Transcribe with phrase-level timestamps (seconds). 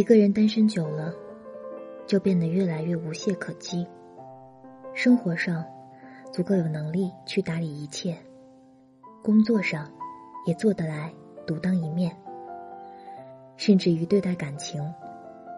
[0.00, 1.14] 一个人单身久了，
[2.06, 3.86] 就变得越来越无懈可击。
[4.94, 5.62] 生活上，
[6.32, 8.14] 足够有能力去打理一切；
[9.22, 9.92] 工作上，
[10.46, 11.12] 也做得来
[11.46, 12.16] 独当一面。
[13.58, 14.82] 甚至于对待感情，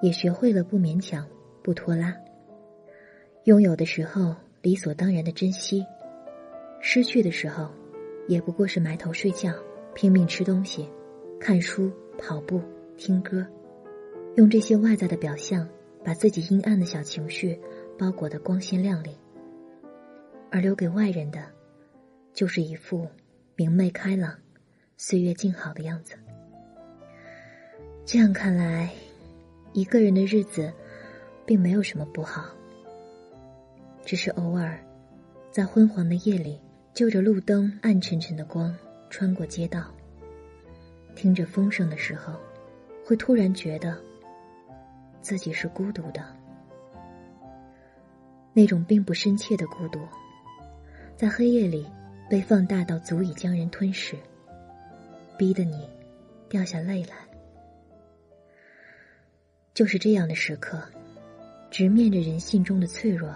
[0.00, 1.22] 也学会了不勉强、
[1.62, 2.16] 不拖拉。
[3.44, 5.84] 拥有的时候理所当然的珍惜，
[6.80, 7.68] 失去的时候，
[8.26, 9.52] 也不过是埋头睡觉，
[9.94, 10.88] 拼命吃东西、
[11.38, 12.58] 看书、跑步、
[12.96, 13.46] 听歌。
[14.36, 15.68] 用这些外在的表象，
[16.04, 17.60] 把自己阴暗的小情绪
[17.98, 19.10] 包裹得光鲜亮丽，
[20.50, 21.44] 而留给外人的，
[22.32, 23.08] 就是一副
[23.56, 24.38] 明媚开朗、
[24.96, 26.14] 岁月静好的样子。
[28.06, 28.90] 这样看来，
[29.72, 30.72] 一个人的日子，
[31.44, 32.46] 并没有什么不好，
[34.04, 34.78] 只是偶尔，
[35.50, 36.60] 在昏黄的夜里，
[36.94, 38.74] 就着路灯暗沉沉的光，
[39.10, 39.92] 穿过街道，
[41.16, 42.34] 听着风声的时候，
[43.04, 44.00] 会突然觉得。
[45.20, 46.24] 自己是孤独的，
[48.52, 50.00] 那种并不深切的孤独，
[51.14, 51.86] 在黑夜里
[52.28, 54.16] 被放大到足以将人吞噬，
[55.38, 55.88] 逼得你
[56.48, 57.16] 掉下泪来。
[59.74, 60.82] 就是这样的时刻，
[61.70, 63.32] 直面着人性中的脆弱，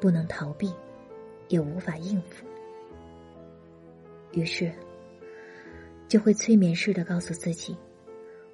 [0.00, 0.72] 不能逃避，
[1.48, 2.44] 也无法应付，
[4.32, 4.70] 于是
[6.06, 7.76] 就会催眠似的告诉自己，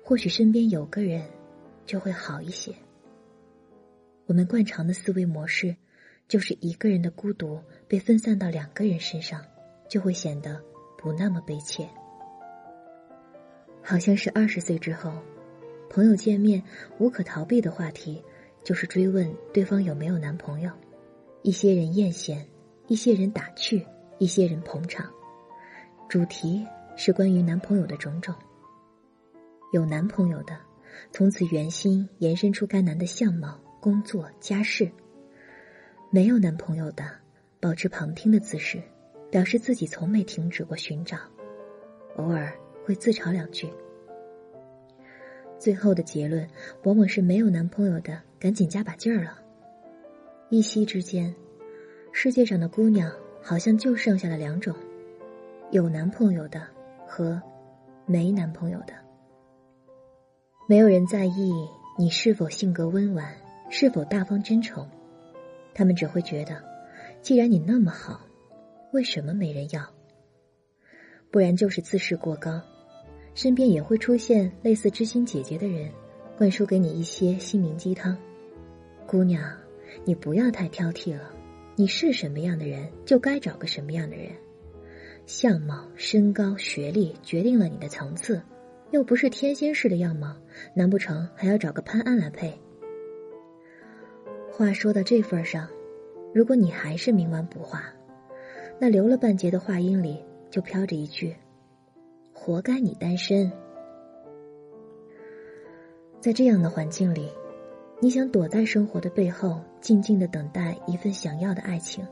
[0.04, 1.28] 或许身边有个人。
[1.88, 2.74] 就会好一些。
[4.26, 5.74] 我们惯常的思维模式，
[6.28, 7.58] 就是一个人的孤独
[7.88, 9.42] 被分散到两个人身上，
[9.88, 10.62] 就会显得
[10.98, 11.88] 不那么悲切。
[13.82, 15.10] 好像是二十岁之后，
[15.88, 16.62] 朋友见面
[16.98, 18.22] 无可逃避的话题，
[18.62, 20.70] 就是追问对方有没有男朋友。
[21.40, 22.44] 一些人艳羡，
[22.86, 23.86] 一些人打趣，
[24.18, 25.10] 一些人捧场，
[26.06, 28.34] 主题是关于男朋友的种种。
[29.72, 30.67] 有男朋友的。
[31.10, 34.90] 从此，圆心延伸出该男的相貌、工作、家世。
[36.10, 37.04] 没有男朋友的，
[37.60, 38.82] 保持旁听的姿势，
[39.30, 41.16] 表示自己从没停止过寻找，
[42.16, 42.52] 偶尔
[42.84, 43.68] 会自嘲两句。
[45.58, 46.48] 最后的结论，
[46.84, 49.38] 往往是没有男朋友的，赶紧加把劲儿了。
[50.50, 51.34] 一夕之间，
[52.12, 53.12] 世界上的姑娘
[53.42, 54.74] 好像就剩下了两种：
[55.70, 56.66] 有男朋友的
[57.06, 57.40] 和
[58.06, 59.07] 没男朋友的。
[60.70, 61.50] 没有人在意
[61.96, 63.34] 你是否性格温婉，
[63.70, 64.86] 是否大方真诚，
[65.72, 66.62] 他们只会觉得，
[67.22, 68.20] 既然你那么好，
[68.92, 69.82] 为什么没人要？
[71.30, 72.60] 不然就是自视过高，
[73.34, 75.90] 身边也会出现类似知心姐姐的人，
[76.36, 78.14] 灌输给你一些心灵鸡汤。
[79.06, 79.42] 姑娘，
[80.04, 81.30] 你不要太挑剔了，
[81.76, 84.32] 你是什么样的人，就该找个什么样的人，
[85.24, 88.42] 相貌、身高、学历决定了你的层次。
[88.90, 90.34] 又不是天仙式的样貌，
[90.74, 92.58] 难不成还要找个潘安来配？
[94.50, 95.68] 话说到这份上，
[96.34, 97.84] 如果你还是冥顽不化，
[98.78, 101.36] 那留了半截的话音里就飘着一句
[102.32, 103.52] ：“活该你单身。”
[106.18, 107.28] 在这样的环境里，
[108.00, 112.04] 你想躲在生活的背后，静静的等待一份想要的爱情，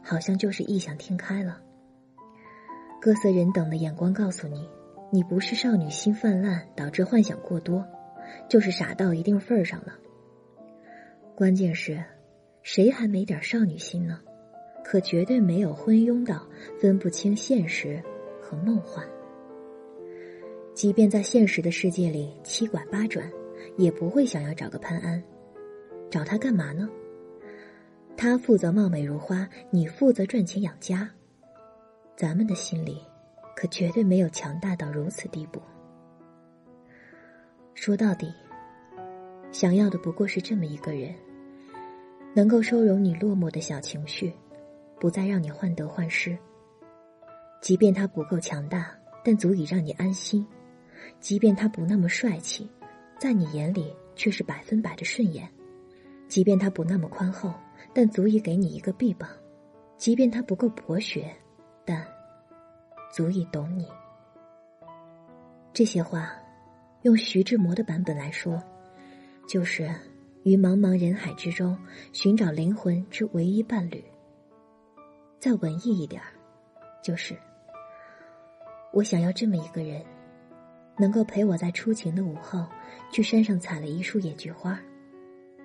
[0.00, 1.60] 好像就是异想天开了。
[3.00, 4.68] 各色人等的眼光告诉你。
[5.10, 7.84] 你不是少女心泛滥导致幻想过多，
[8.48, 9.98] 就是傻到一定份儿上了。
[11.34, 12.02] 关键是，
[12.62, 14.20] 谁还没点少女心呢？
[14.84, 16.46] 可绝对没有昏庸到
[16.80, 18.02] 分不清现实
[18.40, 19.04] 和梦幻。
[20.74, 23.30] 即便在现实的世界里七拐八转，
[23.76, 25.22] 也不会想要找个潘安。
[26.10, 26.88] 找他干嘛呢？
[28.16, 31.08] 他负责貌美如花，你负责赚钱养家。
[32.16, 33.00] 咱们的心里。
[33.60, 35.60] 可绝对没有强大到如此地步。
[37.74, 38.32] 说到底，
[39.52, 41.14] 想要的不过是这么一个人，
[42.34, 44.32] 能够收容你落寞的小情绪，
[44.98, 46.34] 不再让你患得患失。
[47.60, 50.42] 即便他不够强大，但足以让你安心；
[51.20, 52.66] 即便他不那么帅气，
[53.18, 55.46] 在你眼里却是百分百的顺眼；
[56.28, 57.52] 即便他不那么宽厚，
[57.92, 59.28] 但足以给你一个臂膀；
[59.98, 61.30] 即便他不够博学，
[61.84, 62.02] 但。
[63.10, 63.86] 足以懂你。
[65.72, 66.32] 这些话，
[67.02, 68.62] 用徐志摩的版本来说，
[69.48, 69.88] 就是
[70.42, 71.78] 于茫茫人海之中
[72.12, 74.04] 寻找灵魂之唯一伴侣。
[75.38, 76.28] 再文艺一点儿，
[77.02, 77.36] 就是
[78.92, 80.04] 我想要这么一个人，
[80.98, 82.66] 能够陪我在初晴的午后
[83.10, 84.78] 去山上采了一束野菊花。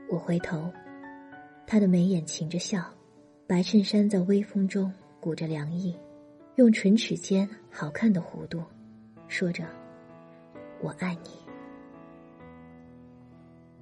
[0.10, 0.72] 我回头，
[1.68, 2.86] 他的眉眼噙着笑，
[3.48, 5.98] 白衬衫在微风中鼓着凉意。
[6.56, 8.64] 用唇齿间好看的弧度，
[9.28, 9.66] 说着
[10.80, 11.32] ：“我爱你。”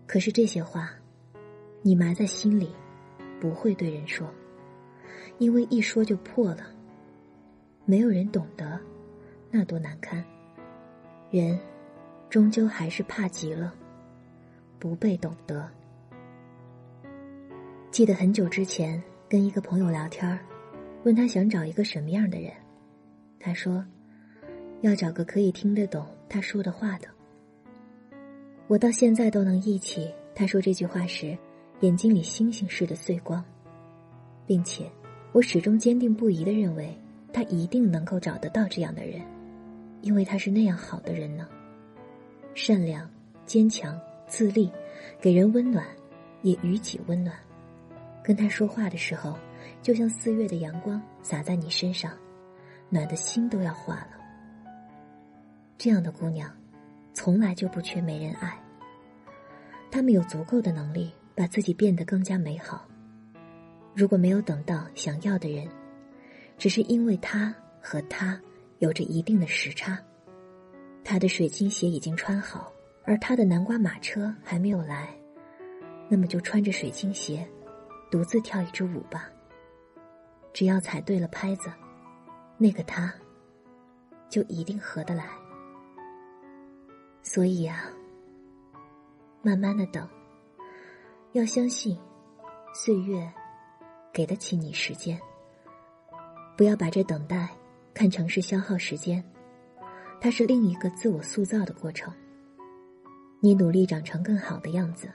[0.07, 0.89] 可是这些话，
[1.83, 2.71] 你埋在心里，
[3.39, 4.27] 不会对人说，
[5.37, 6.65] 因为一说就破了。
[7.85, 8.79] 没有人懂得，
[9.51, 10.23] 那多难堪。
[11.29, 11.59] 人，
[12.27, 13.71] 终究还是怕极了，
[14.79, 15.69] 不被懂得。
[17.91, 18.99] 记得很久之前
[19.29, 20.39] 跟一个朋友聊天儿
[21.03, 22.51] 问他想找一个什么样的人，
[23.45, 23.83] 他说，
[24.79, 27.07] 要找个可以听得懂他说的话的。
[28.67, 31.37] 我到现在都能忆起他说这句话时，
[31.81, 33.43] 眼睛里星星似的碎光，
[34.47, 34.89] 并且
[35.33, 36.97] 我始终坚定不移的认为。
[37.33, 39.19] 他一定能够找得到这样的人，
[40.01, 41.47] 因为他是那样好的人呢。
[42.53, 43.09] 善良、
[43.43, 44.71] 坚强、自立，
[45.19, 45.83] 给人温暖，
[46.43, 47.35] 也予己温暖。
[48.23, 49.35] 跟他说话的时候，
[49.81, 52.13] 就像四月的阳光洒在你身上，
[52.93, 54.09] 暖的心都要化了。
[55.77, 56.49] 这样的姑娘，
[57.13, 58.57] 从来就不缺没人爱。
[59.91, 62.87] 她们有足够的能力把自己变得更加美好。
[63.95, 65.67] 如果没有等到想要的人。
[66.55, 68.39] 只是因为他和他
[68.77, 69.97] 有着一定的时差，
[71.03, 72.71] 他的水晶鞋已经穿好，
[73.03, 75.09] 而他的南瓜马车还没有来，
[76.07, 77.45] 那么就穿着水晶鞋，
[78.11, 79.27] 独自跳一支舞吧。
[80.53, 81.71] 只要踩对了拍子，
[82.57, 83.13] 那个他，
[84.29, 85.25] 就一定合得来。
[87.21, 87.85] 所以啊，
[89.41, 90.07] 慢慢的等，
[91.31, 91.97] 要相信，
[92.73, 93.31] 岁月，
[94.11, 95.19] 给得起你时间。
[96.55, 97.49] 不要把这等待
[97.93, 99.23] 看成是消耗时间，
[100.21, 102.13] 它是另一个自我塑造的过程。
[103.39, 105.11] 你努力长成更好的样子，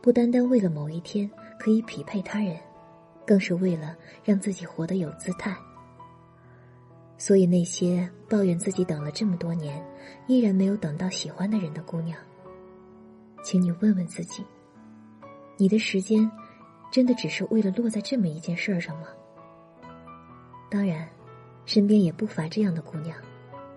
[0.00, 1.28] 不单单为了某一天
[1.58, 2.58] 可以匹配他人，
[3.26, 5.56] 更是为了让自己活得有姿态。
[7.20, 9.84] 所以，那些抱怨自己等了这么多年，
[10.26, 12.18] 依然没有等到喜欢的人的姑娘，
[13.44, 14.42] 请你问问自己：
[15.58, 16.28] 你的时间，
[16.90, 19.08] 真的只是为了落在这么一件事儿上吗？
[20.70, 21.06] 当然，
[21.66, 23.14] 身边也不乏这样的姑娘，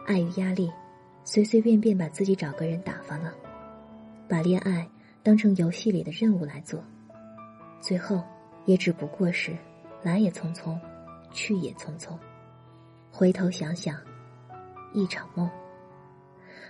[0.08, 0.72] 碍于压力，
[1.26, 3.34] 随随便便把自己找个人打发了，
[4.30, 4.90] 把恋爱
[5.22, 6.82] 当成游戏里的任务来做，
[7.82, 8.24] 最后
[8.64, 9.54] 也只不过是
[10.02, 10.80] 来也匆匆，
[11.34, 12.18] 去也匆匆，
[13.16, 13.96] 回头想想，
[14.92, 15.48] 一场梦，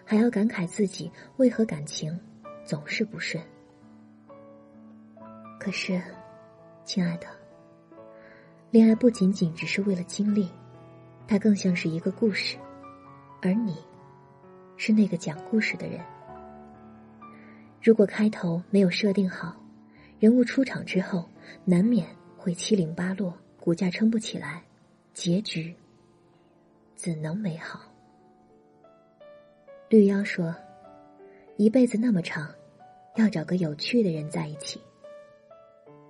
[0.04, 2.20] 还要感慨自己为何感情
[2.66, 3.42] 总是不顺。
[5.58, 6.02] 可是，
[6.84, 7.28] 亲爱的。
[8.72, 10.52] 恋爱不仅仅只是为了经历，
[11.30, 12.58] 它更像是一个故事，
[13.42, 13.78] 而你，
[14.76, 16.02] 是那个讲故事的人。
[17.82, 19.56] 如果开头没有设定好，
[20.20, 21.24] 人物出场之后，
[21.64, 22.06] 难免
[22.38, 24.62] 会七零八落，骨架撑不起来，
[25.14, 25.74] 结局
[27.04, 27.82] 怎能美好？
[29.90, 30.56] 绿妖说
[31.60, 32.50] ：“一辈子那么长，
[33.18, 34.80] 要找个有趣的人在一起。”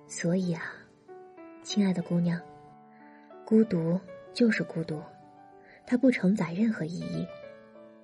[0.06, 0.62] 所以啊，
[1.64, 2.40] 亲爱的姑娘。
[3.44, 3.98] 孤独
[4.32, 5.02] 就是孤独，
[5.84, 7.26] 它不承载任何意义，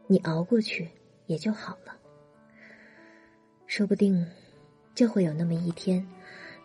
[0.08, 0.90] 你熬过去
[1.26, 1.96] 也就好了。
[3.68, 4.26] 说不定，
[4.96, 6.04] 就会有那么一天，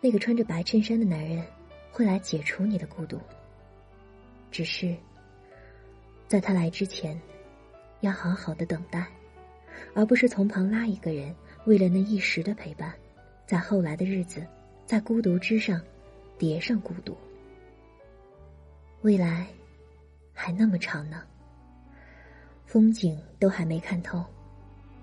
[0.02, 1.46] 那个穿着白衬衫的男人
[1.92, 3.20] 会来解除你的孤独。
[4.50, 4.96] 只是，
[6.27, 7.20] 在他来之前，
[8.01, 9.08] 要好好的等待，
[9.94, 12.94] 而不是从旁拉一个人，为了那一时的陪伴，
[13.46, 14.46] 在后来的日子，
[14.86, 15.82] 在孤独之上
[16.38, 17.15] 叠上孤独。
[19.01, 19.48] 未来
[20.34, 21.24] 还那么长呢，
[22.65, 24.25] 风景都还没看透，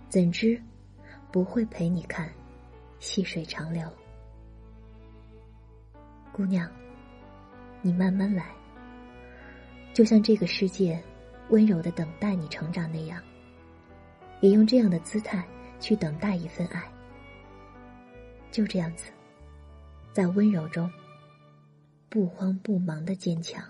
[0.08, 0.60] 怎知
[1.30, 2.28] 不会陪你看
[2.98, 3.88] 细水长流？
[6.32, 6.68] 姑娘，
[7.80, 8.50] 你慢慢来，
[9.94, 11.00] 就像这个世界
[11.50, 13.22] 温柔的等待你成长那样，
[14.40, 15.46] 也用这样的姿态
[15.80, 16.82] 去等待一份爱。
[18.50, 19.11] 就这样子，
[20.12, 20.90] 在温柔中
[22.08, 23.62] 不慌不忙的坚强。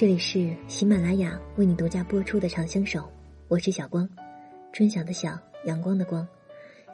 [0.00, 3.00] 这里是喜马拉雅为你独家播出的《长相守》，
[3.48, 4.08] 我是小光，
[4.72, 6.26] 春晓的晓，阳光的光，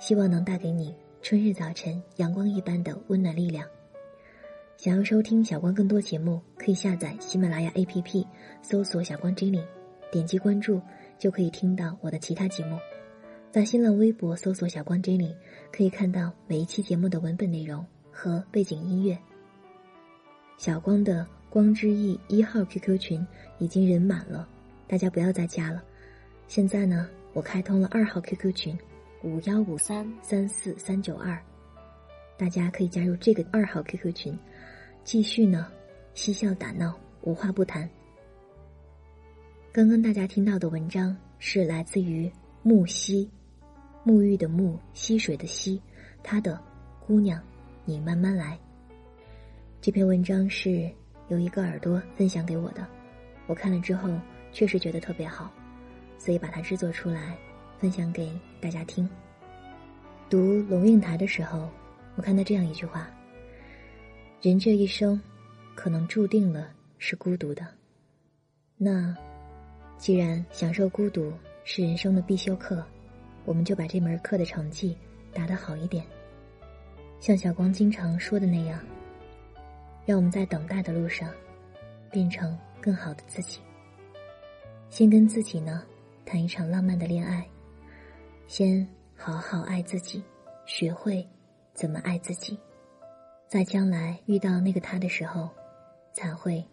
[0.01, 3.65] 希望能带给你春日早晨阳光一般的温暖力量。
[4.77, 8.27] 想要收听小光更多节目，可以下载喜马拉雅 APP，
[8.61, 9.63] 搜索“小光 Jenny”，
[10.11, 10.83] 点击关注
[11.17, 12.77] 就可以听到我的其他节目。
[13.53, 15.33] 在新浪微博搜索“小光 Jenny”，
[15.71, 19.17] 可以看到每一期节目的文本内容和背景音乐。
[20.59, 21.25] 小光的。
[21.49, 23.27] 光之翼一号 QQ 群
[23.59, 24.49] 已经人满了，
[24.87, 25.83] 大家不要再加了。
[26.49, 28.79] 现在呢，我开通了二号 QQ 群，
[29.23, 31.41] 五幺五三三四三九二，
[32.37, 34.39] 大家可以加入这个二号 QQ 群，
[35.03, 35.69] 继续呢
[36.15, 37.89] 嬉笑打闹，无话不谈。
[39.73, 42.31] 刚刚大家听到的文章是来自于
[42.63, 43.31] 木溪，
[44.05, 45.81] 沐浴的沐，溪水的溪，
[46.23, 46.61] 他的
[47.07, 47.43] 姑娘，
[47.85, 48.59] 你慢慢来。
[49.81, 50.91] 这篇文章是
[51.29, 52.87] 有一个耳朵分享给我的，
[53.47, 54.11] 我看了之后
[54.53, 55.53] 确实觉得特别好，
[56.19, 57.37] 所以把它制作出来。
[57.79, 59.07] 分享给大家听。
[60.31, 61.69] 读《龙应台》的时候，
[62.15, 63.07] 我看到这样一句话
[64.41, 65.21] ：“人这一生，
[65.75, 67.67] 可能注定了是孤独的。
[68.79, 69.15] 那，
[69.99, 71.31] 既然享受孤独
[71.65, 72.83] 是人生的必修课，
[73.45, 74.97] 我们就把这门课的成绩
[75.35, 76.03] 打得好一点。
[77.21, 78.81] 像小光经常说的那样，
[80.07, 81.31] 让我们在等待的路上，
[82.11, 83.61] 变成更好的自己。
[84.89, 85.83] 先跟自己呢，
[86.25, 87.47] 谈一场浪漫的恋爱。”
[88.47, 88.87] 先
[89.17, 90.23] 好好爱自己，
[90.65, 91.29] 学会
[91.75, 92.57] 怎么爱自己，
[93.49, 95.51] 在将来遇到那个他的时候，
[96.13, 96.65] 才会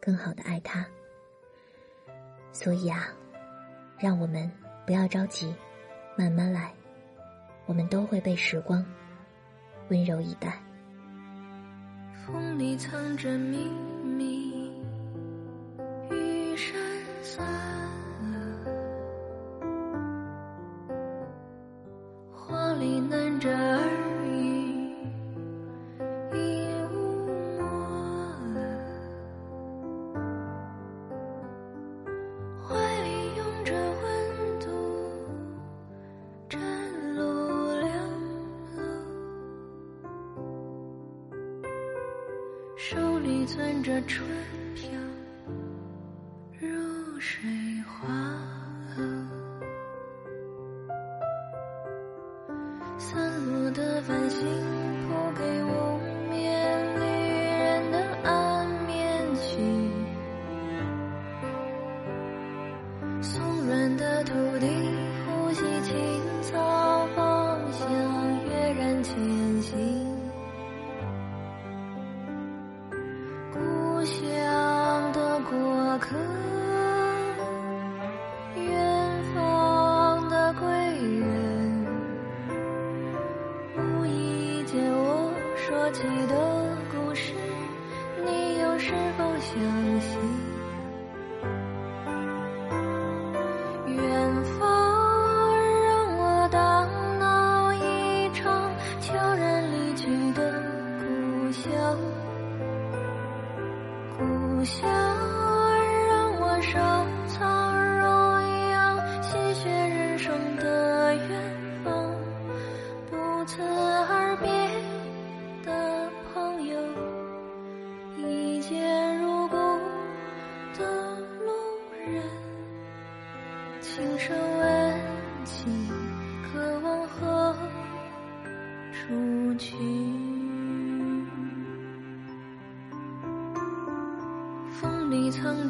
[0.00, 0.86] 更好的爱他。
[2.50, 3.08] 所以啊，
[3.98, 4.50] 让我们
[4.86, 5.54] 不要着急，
[6.16, 6.72] 慢慢来，
[7.66, 8.82] 我们都会被时光
[9.90, 10.58] 温柔以待。
[12.24, 13.68] 风里藏着秘
[88.92, 90.31] 是否相信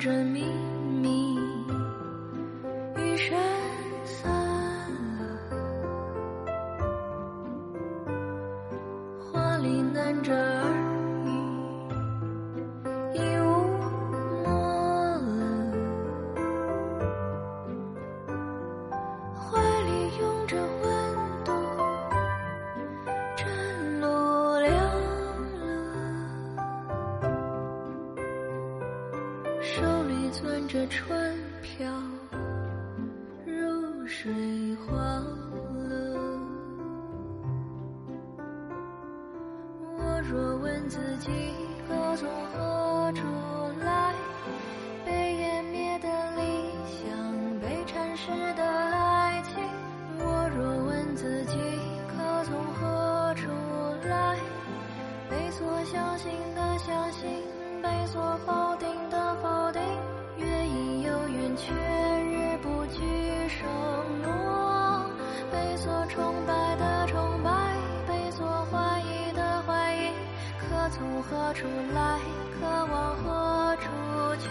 [0.03, 0.62] 着秘
[30.73, 31.87] 着春飘，
[33.45, 34.33] 入水
[34.77, 36.19] 花了。
[39.99, 41.29] 我若问自己，
[41.87, 43.23] 可从何处
[43.85, 44.15] 来？
[45.05, 46.43] 被湮灭的理
[46.87, 48.62] 想，被蚕食的
[71.53, 72.19] 何处来，
[72.59, 73.83] 渴望何处
[74.41, 74.49] 去？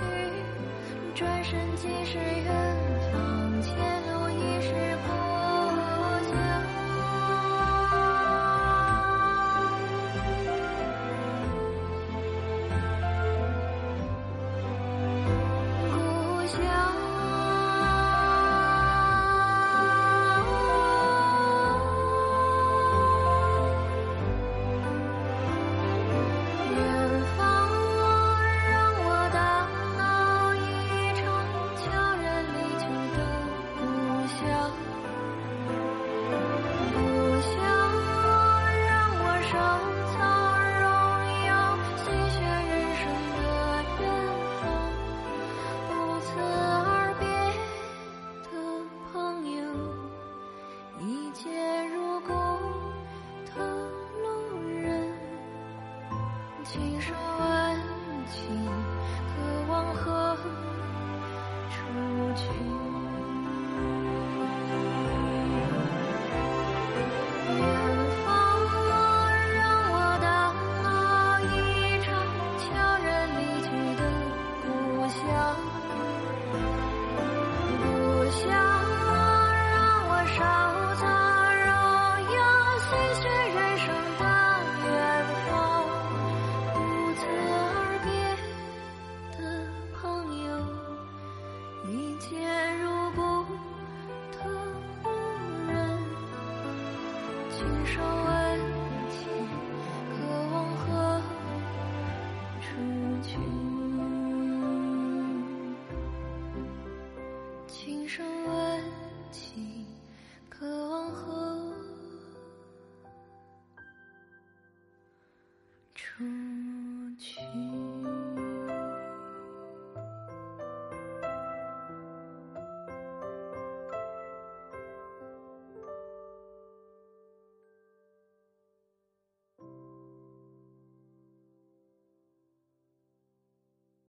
[1.15, 2.53] 转身即是远
[3.11, 3.75] 方，前